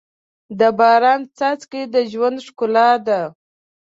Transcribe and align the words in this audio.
د 0.59 0.61
باران 0.79 1.21
څاڅکي 1.37 1.81
د 1.93 1.95
ژوند 2.11 2.37
ښکلا 2.47 2.89
ده. 3.07 3.21